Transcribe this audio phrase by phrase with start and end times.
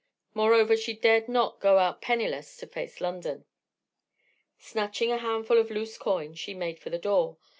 [0.33, 3.45] Moreover, she dared not go out penniless to face London.
[4.57, 7.37] Snatching a handful of loose coin, she made for the door.